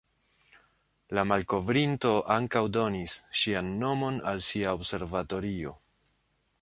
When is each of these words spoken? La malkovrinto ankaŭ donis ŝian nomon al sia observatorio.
La 1.17 1.25
malkovrinto 1.31 2.13
ankaŭ 2.37 2.63
donis 2.79 3.17
ŝian 3.43 3.71
nomon 3.85 4.19
al 4.33 4.43
sia 4.49 4.73
observatorio. 4.81 5.77